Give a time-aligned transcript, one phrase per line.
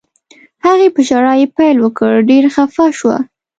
[0.65, 3.17] هغې په ژړا یې پیل وکړ، ډېره خفه شوه.